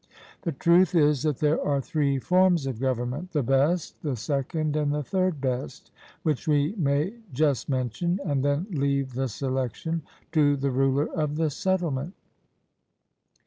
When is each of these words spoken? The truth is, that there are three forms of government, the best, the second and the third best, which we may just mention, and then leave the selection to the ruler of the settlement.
The 0.41 0.51
truth 0.51 0.95
is, 0.95 1.21
that 1.21 1.37
there 1.37 1.61
are 1.63 1.79
three 1.79 2.17
forms 2.17 2.65
of 2.65 2.79
government, 2.79 3.33
the 3.33 3.43
best, 3.43 4.01
the 4.01 4.15
second 4.15 4.75
and 4.75 4.91
the 4.91 5.03
third 5.03 5.39
best, 5.39 5.91
which 6.23 6.47
we 6.47 6.73
may 6.75 7.19
just 7.33 7.69
mention, 7.69 8.19
and 8.25 8.43
then 8.43 8.65
leave 8.71 9.13
the 9.13 9.27
selection 9.27 10.01
to 10.31 10.55
the 10.57 10.71
ruler 10.71 11.05
of 11.13 11.35
the 11.35 11.51
settlement. 11.51 12.15